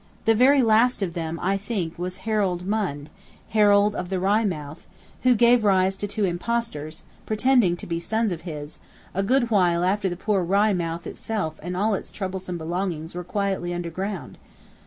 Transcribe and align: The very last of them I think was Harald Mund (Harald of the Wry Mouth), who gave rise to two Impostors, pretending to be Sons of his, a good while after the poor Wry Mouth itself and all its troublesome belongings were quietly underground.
The 0.25 0.33
very 0.33 0.63
last 0.63 1.03
of 1.03 1.13
them 1.13 1.39
I 1.43 1.57
think 1.57 1.99
was 1.99 2.17
Harald 2.25 2.65
Mund 2.65 3.11
(Harald 3.49 3.93
of 3.95 4.09
the 4.09 4.19
Wry 4.19 4.43
Mouth), 4.43 4.87
who 5.21 5.35
gave 5.35 5.63
rise 5.63 5.95
to 5.97 6.07
two 6.07 6.25
Impostors, 6.25 7.03
pretending 7.27 7.77
to 7.77 7.85
be 7.85 7.99
Sons 7.99 8.31
of 8.31 8.41
his, 8.41 8.79
a 9.13 9.21
good 9.21 9.51
while 9.51 9.83
after 9.83 10.09
the 10.09 10.17
poor 10.17 10.43
Wry 10.43 10.73
Mouth 10.73 11.05
itself 11.05 11.59
and 11.61 11.77
all 11.77 11.93
its 11.93 12.11
troublesome 12.11 12.57
belongings 12.57 13.13
were 13.13 13.23
quietly 13.23 13.75
underground. 13.75 14.39